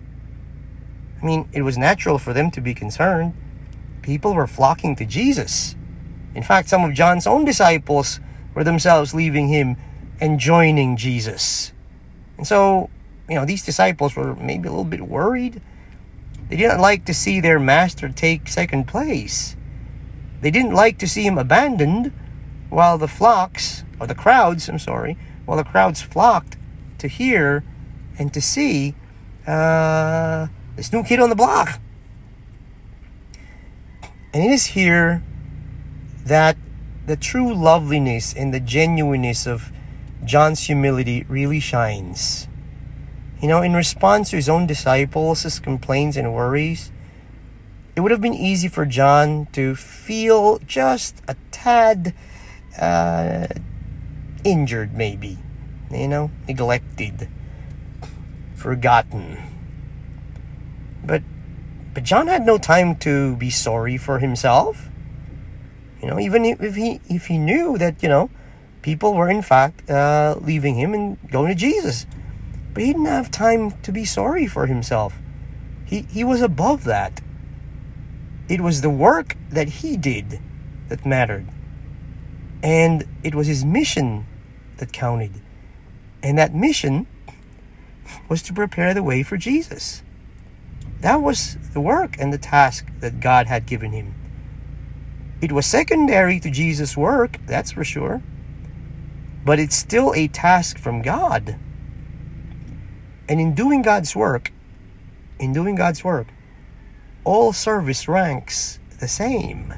I 1.22 1.26
mean, 1.26 1.50
it 1.52 1.64
was 1.64 1.78
natural 1.78 2.20
for 2.20 2.32
them 2.32 2.52
to 2.52 2.62
be 2.62 2.74
concerned 2.74 3.34
people 4.08 4.34
were 4.34 4.48
flocking 4.48 4.96
to 4.96 5.06
Jesus. 5.06 5.76
In 6.34 6.42
fact, 6.42 6.70
some 6.70 6.86
of 6.86 6.94
John's 6.94 7.28
own 7.28 7.44
disciples 7.44 8.22
were 8.56 8.64
themselves 8.64 9.14
leaving 9.14 9.50
him 9.50 9.76
and 10.22 10.40
joining 10.40 10.96
Jesus. 10.96 11.74
And 12.38 12.48
so, 12.48 12.90
you 13.28 13.36
know, 13.36 13.44
these 13.44 13.66
disciples 13.66 14.16
were 14.16 14.34
maybe 14.38 14.70
a 14.70 14.72
little 14.72 14.86
bit 14.86 15.10
worried. 15.10 15.62
They 16.48 16.56
didn't 16.56 16.80
like 16.80 17.04
to 17.04 17.14
see 17.14 17.42
their 17.42 17.60
master 17.60 18.08
take 18.08 18.48
second 18.48 18.88
place. 18.88 19.58
They 20.40 20.52
didn't 20.52 20.74
like 20.74 20.98
to 21.00 21.08
see 21.08 21.26
him 21.28 21.38
abandoned 21.38 22.14
while 22.70 22.98
the 22.98 23.10
flocks, 23.10 23.84
or 24.00 24.08
the 24.08 24.16
crowds, 24.16 24.70
I'm 24.70 24.80
sorry, 24.80 25.18
while 25.46 25.58
the 25.58 25.66
crowds 25.66 26.02
flocked 26.02 26.56
to 27.00 27.10
hear 27.10 27.62
and 28.18 28.34
to 28.34 28.40
see 28.40 28.96
uh, 29.46 30.48
this 30.78 30.94
new 30.94 31.04
kid 31.04 31.20
on 31.20 31.28
the 31.28 31.36
block. 31.36 31.82
And 34.38 34.46
it 34.46 34.52
is 34.52 34.68
here 34.78 35.24
that 36.24 36.58
the 37.08 37.16
true 37.16 37.52
loveliness 37.52 38.36
and 38.36 38.54
the 38.54 38.60
genuineness 38.60 39.48
of 39.48 39.72
John's 40.24 40.68
humility 40.68 41.26
really 41.28 41.60
shines. 41.60 42.48
You 43.42 43.48
know, 43.48 43.64
in 43.64 43.74
response 43.74 44.30
to 44.30 44.36
his 44.36 44.48
own 44.48 44.68
disciples' 44.68 45.58
complaints 45.58 46.18
and 46.18 46.36
worries, 46.36 46.92
it 47.96 48.02
would 48.02 48.12
have 48.12 48.22
been 48.22 48.36
easy 48.36 48.68
for 48.68 48.86
John 48.86 49.48
to 49.54 49.74
feel 49.74 50.60
just 50.60 51.24
a 51.28 51.36
tad 51.50 52.14
uh, 52.80 53.48
injured, 54.44 54.94
maybe, 54.94 55.40
you 55.90 56.08
know, 56.08 56.30
neglected, 56.48 57.28
forgotten. 58.54 59.40
But 61.04 61.24
but 61.98 62.04
John 62.04 62.28
had 62.28 62.46
no 62.46 62.60
time 62.60 62.96
to 62.98 63.36
be 63.38 63.50
sorry 63.50 63.98
for 63.98 64.20
himself. 64.20 64.88
You 66.00 66.08
know, 66.08 66.20
even 66.20 66.46
if 66.46 66.76
he 66.76 67.02
if 67.10 67.26
he 67.26 67.40
knew 67.40 67.76
that 67.80 68.04
you 68.04 68.08
know 68.08 68.30
people 68.84 69.16
were 69.16 69.28
in 69.28 69.42
fact 69.42 69.90
uh, 69.90 70.36
leaving 70.40 70.76
him 70.76 70.94
and 70.94 71.18
going 71.32 71.48
to 71.48 71.56
Jesus, 71.56 72.06
but 72.72 72.84
he 72.84 72.94
didn't 72.94 73.08
have 73.08 73.32
time 73.32 73.72
to 73.82 73.92
be 73.92 74.06
sorry 74.06 74.46
for 74.46 74.68
himself. 74.68 75.18
He 75.86 76.02
he 76.02 76.24
was 76.24 76.40
above 76.40 76.84
that. 76.84 77.20
It 78.48 78.62
was 78.62 78.82
the 78.82 78.92
work 78.92 79.36
that 79.50 79.68
he 79.68 79.98
did 79.98 80.40
that 80.90 81.04
mattered, 81.04 81.48
and 82.62 83.06
it 83.24 83.34
was 83.34 83.48
his 83.48 83.66
mission 83.66 84.28
that 84.78 84.94
counted, 84.94 85.42
and 86.22 86.38
that 86.38 86.54
mission 86.54 87.08
was 88.30 88.44
to 88.44 88.54
prepare 88.54 88.94
the 88.94 89.02
way 89.02 89.24
for 89.24 89.36
Jesus. 89.36 90.04
That 91.02 91.22
was 91.22 91.58
the 91.74 91.82
work 91.82 92.16
and 92.20 92.34
the 92.34 92.38
task 92.38 92.88
that 93.00 93.20
God 93.20 93.48
had 93.48 93.66
given 93.66 93.92
him. 93.92 94.16
It 95.40 95.52
was 95.52 95.66
secondary 95.66 96.40
to 96.40 96.50
Jesus' 96.50 96.98
work, 96.98 97.38
that's 97.46 97.72
for 97.72 97.84
sure. 97.84 98.24
But 99.46 99.60
it's 99.60 99.76
still 99.76 100.14
a 100.16 100.28
task 100.28 100.80
from 100.80 101.02
God. 101.02 101.58
And 103.30 103.40
in 103.40 103.54
doing 103.54 103.82
God's 103.82 104.16
work, 104.16 104.52
in 105.40 105.54
doing 105.54 105.76
God's 105.76 106.04
work, 106.04 106.28
all 107.24 107.54
service 107.54 108.08
ranks 108.08 108.80
the 109.00 109.08
same. 109.08 109.74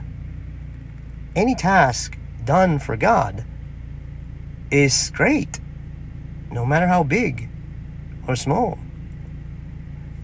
Any 1.35 1.55
task 1.55 2.17
done 2.45 2.79
for 2.79 2.95
God 2.95 3.43
is 4.71 5.11
great, 5.13 5.59
no 6.51 6.65
matter 6.65 6.87
how 6.87 7.03
big 7.03 7.49
or 8.27 8.35
small. 8.35 8.77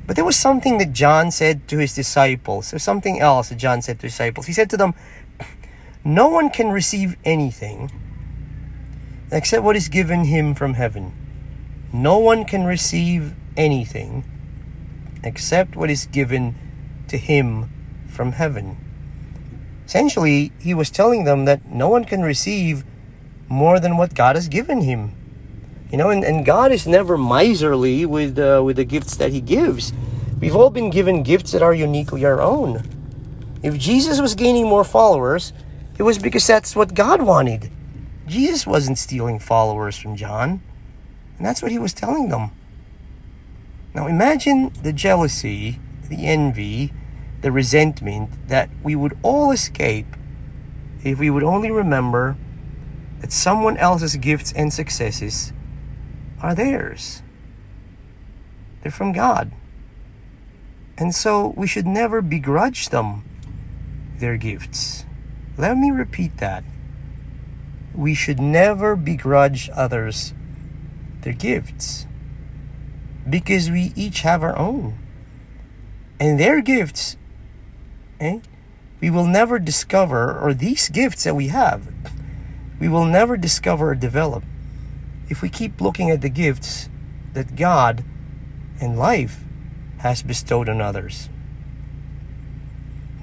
But 0.07 0.15
there 0.15 0.25
was 0.25 0.35
something 0.35 0.77
that 0.77 0.93
John 0.93 1.31
said 1.31 1.67
to 1.67 1.77
his 1.77 1.95
disciples. 1.95 2.71
There's 2.71 2.83
something 2.83 3.19
else 3.19 3.49
that 3.49 3.57
John 3.57 3.81
said 3.81 3.99
to 3.99 4.07
his 4.07 4.13
disciples. 4.13 4.45
He 4.45 4.53
said 4.53 4.69
to 4.69 4.77
them, 4.77 4.93
No 6.03 6.27
one 6.27 6.49
can 6.49 6.69
receive 6.69 7.17
anything 7.25 7.91
except 9.31 9.63
what 9.63 9.75
is 9.75 9.89
given 9.89 10.25
him 10.25 10.53
from 10.53 10.75
heaven. 10.75 11.11
No 11.91 12.17
one 12.19 12.45
can 12.45 12.65
receive 12.65 13.33
anything 13.57 14.23
except 15.23 15.75
what 15.75 15.89
is 15.89 16.05
given 16.05 16.55
to 17.07 17.17
him 17.17 17.69
from 18.07 18.33
heaven. 18.33 18.77
Essentially, 19.85 20.51
he 20.59 20.73
was 20.73 20.89
telling 20.89 21.23
them 21.23 21.45
that 21.45 21.65
no 21.65 21.89
one 21.89 22.05
can 22.05 22.21
receive 22.21 22.83
more 23.47 23.79
than 23.79 23.97
what 23.97 24.15
God 24.15 24.35
has 24.35 24.47
given 24.47 24.81
him. 24.81 25.13
You 25.95 25.99
know, 25.99 26.09
and, 26.09 26.25
and 26.25 26.45
God 26.45 26.73
is 26.73 26.85
never 26.85 27.17
miserly 27.17 28.05
with, 28.05 28.37
uh, 28.37 28.61
with 28.61 28.75
the 28.75 28.83
gifts 28.83 29.15
that 29.15 29.31
He 29.31 29.39
gives. 29.39 29.93
We've 30.41 30.53
all 30.53 30.69
been 30.69 30.89
given 30.89 31.23
gifts 31.23 31.53
that 31.53 31.61
are 31.61 31.73
uniquely 31.73 32.25
our 32.25 32.41
own. 32.41 32.83
If 33.63 33.77
Jesus 33.77 34.19
was 34.19 34.35
gaining 34.35 34.67
more 34.67 34.83
followers, 34.83 35.53
it 35.97 36.03
was 36.03 36.17
because 36.17 36.45
that's 36.45 36.75
what 36.75 36.95
God 36.95 37.21
wanted. 37.21 37.71
Jesus 38.27 38.67
wasn't 38.67 38.97
stealing 38.97 39.39
followers 39.39 39.97
from 39.97 40.17
John, 40.17 40.61
and 41.37 41.45
that's 41.45 41.61
what 41.61 41.71
he 41.71 41.79
was 41.79 41.93
telling 41.93 42.27
them. 42.27 42.51
Now 43.93 44.07
imagine 44.07 44.73
the 44.83 44.91
jealousy, 44.91 45.79
the 46.09 46.25
envy, 46.25 46.91
the 47.39 47.53
resentment 47.53 48.49
that 48.49 48.69
we 48.83 48.97
would 48.97 49.17
all 49.23 49.49
escape 49.51 50.17
if 51.05 51.19
we 51.19 51.29
would 51.29 51.43
only 51.43 51.71
remember 51.71 52.35
that 53.21 53.31
someone 53.31 53.77
else's 53.77 54.17
gifts 54.17 54.51
and 54.51 54.73
successes 54.73 55.53
are 56.41 56.55
theirs. 56.55 57.21
They're 58.81 58.91
from 58.91 59.13
God. 59.13 59.51
And 60.97 61.13
so 61.13 61.53
we 61.57 61.67
should 61.67 61.87
never 61.87 62.21
begrudge 62.21 62.89
them 62.89 63.23
their 64.19 64.37
gifts. 64.37 65.05
Let 65.57 65.77
me 65.77 65.91
repeat 65.91 66.37
that. 66.37 66.63
We 67.93 68.13
should 68.13 68.39
never 68.39 68.95
begrudge 68.95 69.69
others 69.73 70.33
their 71.21 71.33
gifts 71.33 72.05
because 73.29 73.71
we 73.71 73.91
each 73.95 74.21
have 74.21 74.43
our 74.43 74.57
own. 74.57 74.97
And 76.19 76.39
their 76.39 76.61
gifts, 76.61 77.17
eh, 78.19 78.39
we 79.01 79.09
will 79.09 79.27
never 79.27 79.59
discover, 79.59 80.39
or 80.39 80.53
these 80.53 80.89
gifts 80.89 81.23
that 81.23 81.35
we 81.35 81.47
have, 81.47 81.87
we 82.79 82.87
will 82.87 83.05
never 83.05 83.35
discover 83.35 83.91
or 83.91 83.95
develop 83.95 84.43
if 85.29 85.41
we 85.41 85.49
keep 85.49 85.81
looking 85.81 86.09
at 86.11 86.21
the 86.21 86.29
gifts 86.29 86.89
that 87.33 87.55
God 87.55 88.03
and 88.79 88.97
life 88.97 89.43
has 89.99 90.21
bestowed 90.21 90.69
on 90.69 90.81
others. 90.81 91.29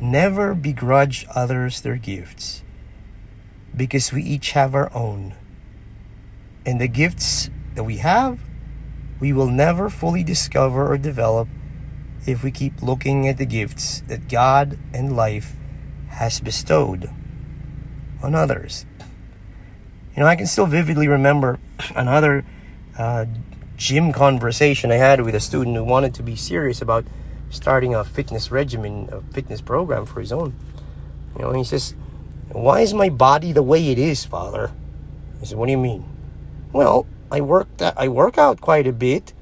Never 0.01 0.55
begrudge 0.55 1.27
others 1.35 1.81
their 1.81 1.97
gifts 1.97 2.63
because 3.77 4.13
we 4.13 4.23
each 4.23 4.53
have 4.53 4.75
our 4.75 4.93
own. 4.95 5.35
And 6.67 6.81
the 6.81 6.89
gifts 6.89 7.51
that 7.75 7.85
we 7.85 7.99
have, 7.99 8.41
we 9.21 9.33
will 9.33 9.49
never 9.49 9.89
fully 9.89 10.25
discover 10.25 10.91
or 10.91 10.99
develop 10.99 11.49
if 12.27 12.43
we 12.43 12.51
keep 12.51 12.83
looking 12.83 13.29
at 13.29 13.39
the 13.39 13.47
gifts 13.47 14.03
that 14.09 14.29
God 14.29 14.79
and 14.93 15.17
life 15.17 15.55
has 16.09 16.41
bestowed 16.41 17.11
on 18.23 18.35
others. 18.35 18.87
You 20.15 20.23
know, 20.23 20.27
I 20.27 20.37
can 20.37 20.47
still 20.47 20.67
vividly 20.67 21.09
remember 21.09 21.59
another 21.97 22.45
uh, 22.99 23.27
gym 23.77 24.13
conversation 24.13 24.93
I 24.93 24.97
had 24.97 25.23
with 25.23 25.35
a 25.35 25.41
student 25.41 25.77
who 25.77 25.85
wanted 25.85 26.15
to 26.15 26.23
be 26.23 26.37
serious 26.37 26.83
about 26.83 27.07
starting 27.49 27.95
a 27.95 28.05
fitness 28.05 28.51
regimen, 28.51 29.09
a 29.11 29.21
fitness 29.33 29.61
program 29.61 30.05
for 30.05 30.21
his 30.21 30.33
own. 30.33 30.55
You 31.37 31.43
know, 31.43 31.53
he 31.53 31.65
says, 31.65 31.95
Why 32.51 32.81
is 32.81 32.93
my 32.93 33.09
body 33.09 33.53
the 33.53 33.63
way 33.63 33.91
it 33.91 33.99
is, 33.99 34.25
Father? 34.25 34.73
I 35.41 35.45
said, 35.45 35.57
What 35.57 35.67
do 35.67 35.73
you 35.73 35.79
mean? 35.79 36.05
Well, 36.73 37.07
I 37.31 37.41
work 37.41 37.69
I 37.81 38.09
work 38.09 38.37
out 38.37 38.61
quite 38.61 38.87
a 38.87 38.93
bit. 38.93 39.33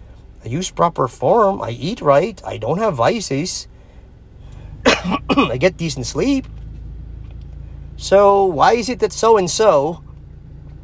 I 0.45 0.49
use 0.49 0.71
proper 0.71 1.09
form. 1.09 1.61
I 1.61 1.71
eat 1.71 2.01
right. 2.01 2.41
I 2.47 2.57
don't 2.57 2.79
have 2.79 2.95
vices. 2.95 3.67
I 4.87 5.57
get 5.59 5.77
decent 5.77 6.07
sleep. 6.07 6.47
So 7.97 8.45
why 8.45 8.75
is 8.75 8.89
it 8.89 9.01
that 9.01 9.13
so 9.13 9.37
and 9.37 9.51
so, 9.51 10.03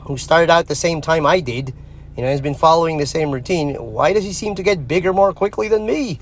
who 0.07 0.17
started 0.17 0.51
out 0.51 0.67
the 0.67 0.75
same 0.75 1.01
time 1.01 1.27
I 1.27 1.41
did, 1.41 1.75
you 2.17 2.23
know, 2.23 2.29
has 2.29 2.41
been 2.41 2.55
following 2.55 2.99
the 2.99 3.07
same 3.07 3.31
routine, 3.31 3.75
why 3.75 4.13
does 4.13 4.25
he 4.25 4.33
seem 4.33 4.55
to 4.55 4.63
get 4.63 4.89
bigger 4.89 5.13
more 5.13 5.33
quickly 5.33 5.69
than 5.69 5.85
me? 5.85 6.19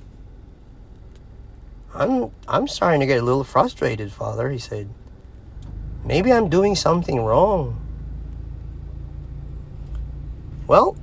I'm 1.95 2.33
I'm 2.49 2.67
starting 2.67 3.00
to 3.00 3.07
get 3.07 3.21
a 3.21 3.25
little 3.25 3.45
frustrated, 3.45 4.11
Father, 4.11 4.50
he 4.50 4.59
said. 4.59 4.88
Maybe 6.05 6.33
I'm 6.33 6.49
doing 6.49 6.75
something 6.75 7.21
wrong. 7.21 7.81
Well, 10.67 10.97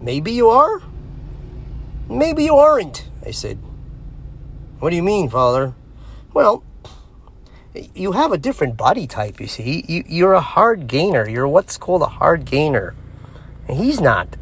maybe 0.00 0.32
you 0.32 0.48
are. 0.48 0.82
Maybe 2.08 2.44
you 2.44 2.56
aren't, 2.56 3.08
I 3.24 3.30
said. 3.30 3.58
What 4.80 4.90
do 4.90 4.96
you 4.96 5.02
mean, 5.02 5.28
Father? 5.28 5.74
Well, 6.32 6.64
you 7.94 8.12
have 8.12 8.32
a 8.32 8.38
different 8.38 8.76
body 8.76 9.06
type, 9.06 9.40
you 9.40 9.46
see. 9.46 9.84
You, 9.86 10.04
you're 10.06 10.32
a 10.34 10.40
hard 10.40 10.86
gainer. 10.86 11.28
You're 11.28 11.48
what's 11.48 11.76
called 11.76 12.02
a 12.02 12.06
hard 12.06 12.44
gainer. 12.44 12.94
And 13.68 13.76
he's 13.76 14.00
not. 14.00 14.36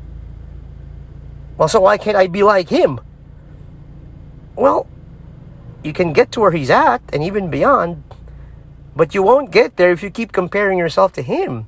Well, 1.59 1.69
so 1.69 1.81
why 1.81 1.99
can't 1.99 2.17
I 2.17 2.27
be 2.27 2.43
like 2.43 2.69
him? 2.69 3.01
Well, 4.55 4.87
you 5.83 5.93
can 5.93 6.13
get 6.13 6.33
to 6.33 6.41
where 6.41 6.53
he's 6.53 6.71
at 6.71 7.03
and 7.13 7.23
even 7.23 7.51
beyond, 7.51 8.03
but 8.95 9.15
you 9.15 9.23
won't 9.23 9.51
get 9.51 9.77
there 9.77 9.93
if 9.93 10.03
you 10.03 10.11
keep 10.11 10.33
comparing 10.33 10.79
yourself 10.79 11.13
to 11.15 11.23
him 11.23 11.67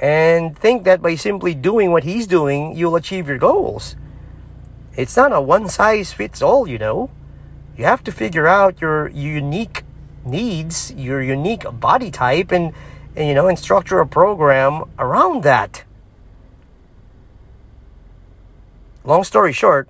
and 0.00 0.56
think 0.56 0.84
that 0.84 1.02
by 1.02 1.14
simply 1.16 1.54
doing 1.54 1.90
what 1.90 2.04
he's 2.04 2.26
doing, 2.26 2.76
you'll 2.76 2.96
achieve 2.96 3.28
your 3.28 3.38
goals. 3.38 3.96
It's 4.96 5.16
not 5.16 5.32
a 5.32 5.40
one 5.40 5.68
size 5.68 6.12
fits 6.12 6.42
all, 6.42 6.68
you 6.68 6.78
know. 6.78 7.10
You 7.76 7.84
have 7.84 8.02
to 8.04 8.12
figure 8.12 8.46
out 8.46 8.80
your 8.80 9.08
unique 9.08 9.82
needs, 10.24 10.92
your 10.92 11.22
unique 11.22 11.64
body 11.80 12.10
type, 12.10 12.52
and, 12.52 12.72
and 13.16 13.28
you 13.28 13.34
know, 13.34 13.48
and 13.48 13.58
structure 13.58 14.00
a 14.00 14.06
program 14.06 14.84
around 14.98 15.42
that. 15.42 15.84
Long 19.04 19.24
story 19.24 19.52
short, 19.52 19.88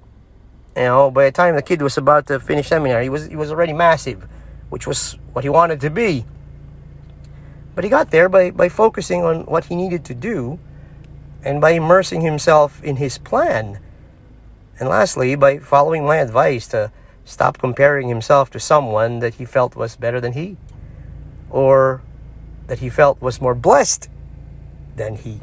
you 0.76 0.82
know, 0.82 1.10
by 1.10 1.24
the 1.24 1.32
time 1.32 1.56
the 1.56 1.62
kid 1.62 1.82
was 1.82 1.98
about 1.98 2.26
to 2.28 2.38
finish 2.38 2.68
seminary, 2.68 3.04
he 3.04 3.10
was 3.10 3.26
he 3.26 3.36
was 3.36 3.50
already 3.50 3.72
massive, 3.72 4.28
which 4.70 4.86
was 4.86 5.18
what 5.32 5.44
he 5.44 5.48
wanted 5.48 5.80
to 5.80 5.90
be. 5.90 6.24
But 7.74 7.84
he 7.84 7.90
got 7.90 8.10
there 8.10 8.28
by, 8.28 8.50
by 8.50 8.68
focusing 8.68 9.22
on 9.22 9.46
what 9.46 9.66
he 9.66 9.76
needed 9.76 10.04
to 10.06 10.14
do 10.14 10.58
and 11.44 11.60
by 11.60 11.70
immersing 11.70 12.22
himself 12.22 12.82
in 12.82 12.96
his 12.96 13.18
plan. 13.18 13.78
And 14.80 14.88
lastly, 14.88 15.36
by 15.36 15.58
following 15.58 16.04
my 16.04 16.16
advice 16.16 16.66
to 16.68 16.90
stop 17.28 17.58
comparing 17.58 18.08
himself 18.08 18.50
to 18.50 18.58
someone 18.58 19.18
that 19.18 19.34
he 19.34 19.44
felt 19.44 19.76
was 19.76 19.96
better 19.96 20.18
than 20.18 20.32
he 20.32 20.56
or 21.50 22.00
that 22.66 22.78
he 22.78 22.88
felt 22.88 23.20
was 23.20 23.40
more 23.40 23.54
blessed 23.54 24.08
than 24.96 25.16
he. 25.16 25.40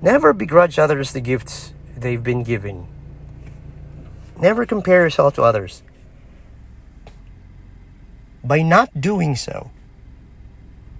Never 0.00 0.32
begrudge 0.32 0.78
others 0.78 1.12
the 1.12 1.20
gifts 1.20 1.74
they've 1.96 2.22
been 2.22 2.42
given. 2.42 2.86
Never 4.40 4.66
compare 4.66 5.02
yourself 5.02 5.34
to 5.34 5.42
others. 5.42 5.82
By 8.42 8.62
not 8.62 9.00
doing 9.00 9.36
so, 9.36 9.70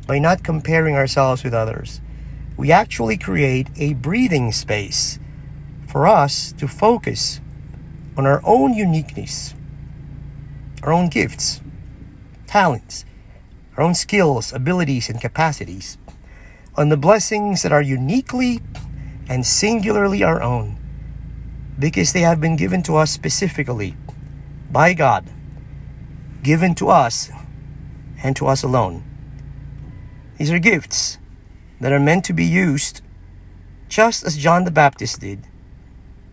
by 0.07 0.19
not 0.19 0.43
comparing 0.43 0.97
ourselves 0.97 1.45
with 1.45 1.55
others, 1.55 2.01
we 2.57 2.71
actually 2.71 3.17
create 3.17 3.69
a 3.77 3.95
breathing 3.95 4.53
space 4.53 5.19
for 5.87 6.07
us 6.07 6.53
to 6.53 6.69
focus 6.69 7.41
on 8.17 8.27
our 8.27 8.41
own 8.45 8.75
uniqueness, 8.75 9.55
our 10.83 10.93
own 10.93 11.09
gifts, 11.09 11.61
talents, 12.47 13.05
our 13.77 13.85
own 13.85 13.95
skills, 13.95 14.53
abilities, 14.53 15.09
and 15.09 15.21
capacities, 15.21 15.99
on 16.77 16.89
the 16.89 16.97
blessings 16.97 17.63
that 17.63 17.73
are 17.73 17.83
uniquely 17.83 18.61
and 19.29 19.47
singularly 19.47 20.23
our 20.23 20.43
own, 20.43 20.79
because 21.79 22.13
they 22.13 22.21
have 22.21 22.41
been 22.41 22.57
given 22.57 22.83
to 22.83 22.97
us 22.97 23.11
specifically 23.11 23.97
by 24.71 24.95
God, 24.95 25.29
given 26.43 26.75
to 26.77 26.89
us 26.89 27.31
and 28.23 28.37
to 28.37 28.47
us 28.47 28.63
alone. 28.63 29.03
These 30.39 30.51
are 30.51 30.59
gifts 30.59 31.19
that 31.81 31.93
are 31.93 32.01
meant 32.01 32.25
to 32.27 32.33
be 32.33 32.45
used 32.45 33.01
just 33.89 34.25
as 34.25 34.37
John 34.37 34.65
the 34.65 34.71
Baptist 34.71 35.21
did 35.21 35.47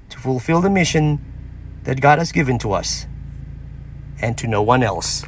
to 0.10 0.18
fulfill 0.18 0.62
the 0.62 0.70
mission 0.70 1.24
that 1.84 2.02
God 2.02 2.20
has 2.20 2.32
given 2.32 2.58
to 2.60 2.74
us 2.74 3.08
and 4.22 4.38
to 4.38 4.48
no 4.48 4.62
one 4.62 4.84
else. 4.84 5.24